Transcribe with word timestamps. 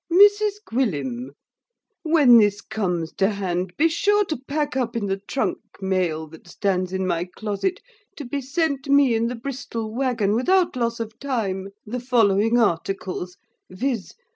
MRS 0.11 0.53
GWILLIM, 0.65 1.31
When 2.01 2.39
this 2.39 2.59
cums 2.59 3.11
to 3.17 3.29
hand, 3.29 3.75
be 3.77 3.87
sure 3.87 4.25
to 4.25 4.37
pack 4.47 4.75
up 4.75 4.95
in 4.95 5.05
the 5.05 5.17
trunk 5.19 5.59
male 5.79 6.25
that 6.29 6.47
stands 6.47 6.91
in 6.91 7.05
my 7.05 7.25
closet; 7.25 7.79
to 8.17 8.25
be 8.25 8.41
sent 8.41 8.89
me 8.89 9.13
in 9.13 9.27
the 9.27 9.35
Bristol 9.35 9.93
waggon 9.93 10.33
without 10.33 10.75
loss 10.75 10.99
of 10.99 11.19
time, 11.19 11.67
the 11.85 11.99
following 11.99 12.57
articles, 12.57 13.37
viz. 13.69 14.15